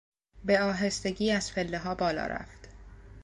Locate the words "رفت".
2.27-2.69